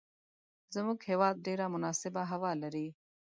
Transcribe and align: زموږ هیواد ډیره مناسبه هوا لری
زموږ 0.75 0.99
هیواد 1.09 1.35
ډیره 1.45 1.65
مناسبه 1.73 2.21
هوا 2.31 2.51
لری 2.61 2.87